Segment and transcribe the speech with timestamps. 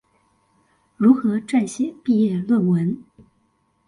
[0.97, 3.03] 如何撰寫畢業論文